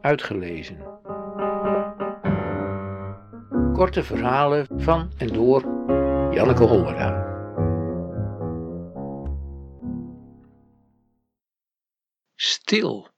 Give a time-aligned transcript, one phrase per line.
[0.00, 0.98] uitgelezen.
[3.72, 5.62] Korte verhalen van en door
[6.34, 7.28] Janneke Hollera.
[12.34, 13.08] Stil.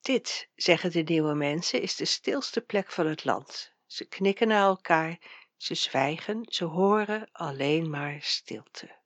[0.00, 3.74] Dit, zeggen de nieuwe mensen, is de stilste plek van het land.
[3.86, 5.18] Ze knikken naar elkaar,
[5.56, 8.96] ze zwijgen, ze horen alleen maar stilte.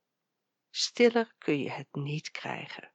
[0.69, 2.92] Stiller kun je het niet krijgen.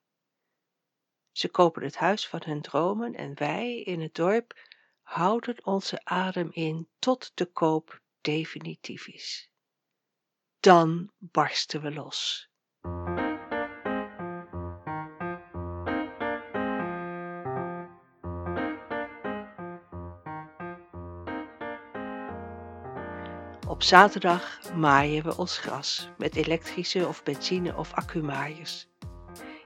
[1.38, 4.58] Ze kopen het huis van hun dromen en wij in het dorp
[5.02, 9.50] houden onze adem in tot de koop definitief is.
[10.60, 12.48] Dan barsten we los.
[23.68, 28.88] Op zaterdag maaien we ons gras met elektrische of benzine of accumaaiers.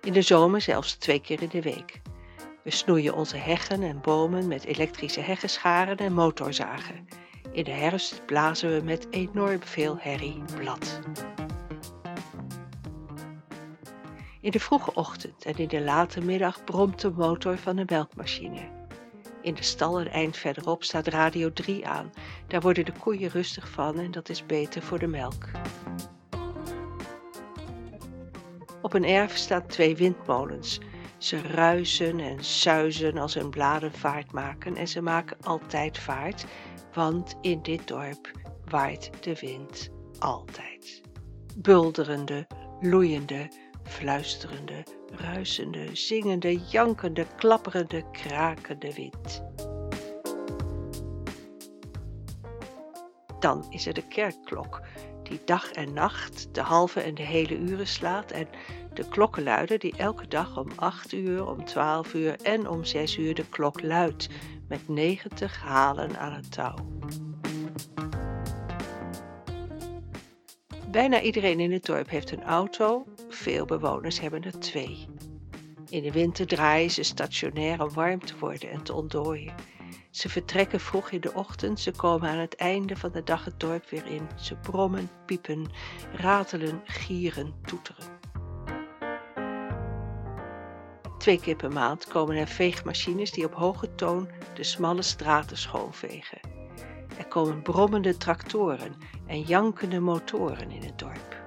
[0.03, 2.01] In de zomer zelfs twee keer in de week.
[2.63, 7.09] We snoeien onze heggen en bomen met elektrische heggenscharen en motorzagen.
[7.53, 11.01] In de herfst blazen we met enorm veel herrie blad.
[14.41, 18.69] In de vroege ochtend en in de late middag bromt de motor van de melkmachine.
[19.43, 22.13] In de stal een eind verderop staat radio 3 aan.
[22.47, 25.49] Daar worden de koeien rustig van en dat is beter voor de melk.
[28.83, 30.81] Op een erf staan twee windmolens.
[31.19, 36.45] Ze ruisen en suizen als hun bladen vaart maken en ze maken altijd vaart,
[36.95, 38.31] want in dit dorp
[38.65, 41.01] waait de wind altijd.
[41.57, 42.47] Bulderende,
[42.81, 43.49] loeiende,
[43.83, 44.85] fluisterende,
[45.17, 49.43] ruisende, zingende, jankende, klapperende, krakende wind.
[53.39, 54.81] Dan is er de kerkklok,
[55.23, 58.49] die dag en nacht de halve en de hele uren slaat en
[58.95, 63.35] de klokkenluider die elke dag om 8 uur, om 12 uur en om 6 uur
[63.35, 64.29] de klok luidt
[64.69, 66.75] met 90 halen aan het touw.
[70.91, 75.07] Bijna iedereen in het dorp heeft een auto, veel bewoners hebben er twee.
[75.89, 79.55] In de winter draaien ze stationair om warm te worden en te ontdooien.
[80.13, 83.61] Ze vertrekken vroeg in de ochtend, ze komen aan het einde van de dag het
[83.61, 84.29] dorp weer in.
[84.37, 85.67] Ze brommen, piepen,
[86.13, 88.21] ratelen, gieren, toeteren.
[91.19, 96.41] Twee keer per maand komen er veegmachines die op hoge toon de smalle straten schoonvegen.
[97.19, 98.95] Er komen brommende tractoren
[99.27, 101.41] en jankende motoren in het dorp.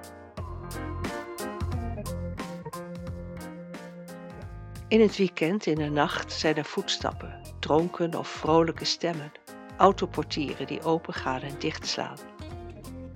[4.88, 9.32] In het weekend, in de nacht, zijn er voetstappen, dronken of vrolijke stemmen,
[9.76, 12.18] autoportieren die opengaan en dichtslaan.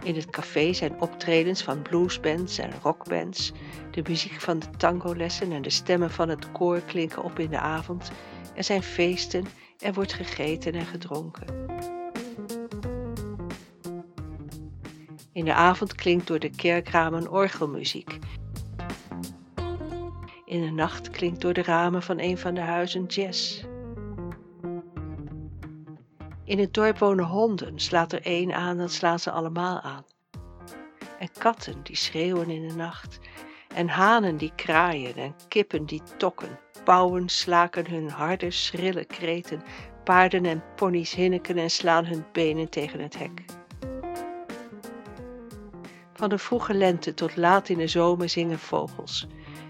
[0.03, 3.53] In het café zijn optredens van bluesbands en rockbands,
[3.91, 7.59] de muziek van de tangolessen en de stemmen van het koor klinken op in de
[7.59, 8.11] avond.
[8.55, 9.45] Er zijn feesten,
[9.79, 11.47] er wordt gegeten en gedronken.
[15.33, 18.19] In de avond klinkt door de kerkramen orgelmuziek
[20.51, 23.63] in de nacht klinkt door de ramen van een van de huizen jazz.
[26.51, 30.05] In het dorp wonen honden, slaat er één aan, dan slaan ze allemaal aan.
[31.19, 33.19] En katten die schreeuwen in de nacht,
[33.75, 39.63] en hanen die kraaien, en kippen die tokken, pauwen slaken hun harde, schrille kreten,
[40.05, 43.45] paarden en ponies hinniken en slaan hun benen tegen het hek.
[46.13, 49.27] Van de vroege lente tot laat in de zomer zingen vogels.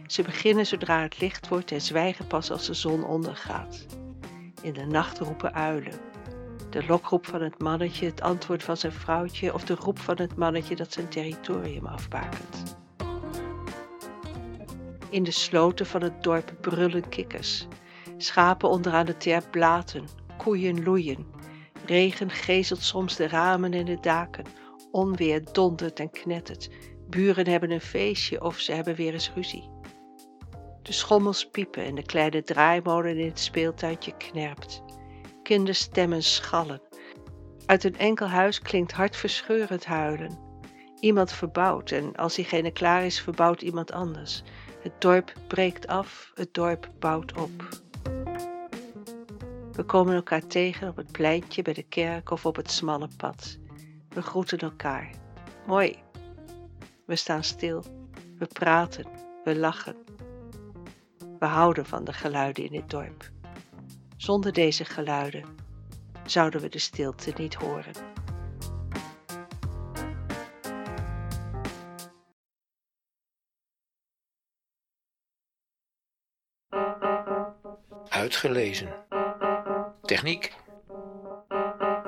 [0.06, 3.86] Ze beginnen zodra het licht wordt en zwijgen pas als de zon ondergaat.
[4.62, 6.09] In de nacht roepen uilen.
[6.70, 10.36] De lokroep van het mannetje, het antwoord van zijn vrouwtje of de roep van het
[10.36, 12.78] mannetje dat zijn territorium afbakent.
[15.08, 17.66] In de sloten van het dorp brullen kikkers.
[18.16, 20.04] Schapen onderaan de terp blaten,
[20.36, 21.26] koeien loeien.
[21.86, 24.44] Regen gezelt soms de ramen en de daken.
[24.91, 26.70] Onweer dondert en knettert.
[27.08, 29.69] Buren hebben een feestje of ze hebben weer eens ruzie.
[30.82, 34.82] De schommels piepen en de kleine draaimolen in het speeltuintje knerpt.
[35.50, 36.81] Kinderstemmen schallen.
[37.67, 40.38] Uit een enkel huis klinkt hartverscheurend huilen.
[41.00, 44.43] Iemand verbouwt en als diegene klaar is, verbouwt iemand anders.
[44.82, 47.69] Het dorp breekt af, het dorp bouwt op.
[49.73, 53.58] We komen elkaar tegen op het pleintje bij de kerk of op het smalle pad.
[54.08, 55.11] We groeten elkaar.
[55.67, 55.96] Mooi.
[57.06, 57.85] We staan stil.
[58.38, 59.06] We praten.
[59.44, 59.96] We lachen.
[61.38, 63.31] We houden van de geluiden in het dorp.
[64.20, 65.44] Zonder deze geluiden
[66.26, 67.93] zouden we de stilte niet horen.
[78.08, 79.05] Uitgelezen.
[80.02, 80.55] Techniek.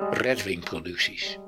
[0.09, 1.39] Redwing Producties.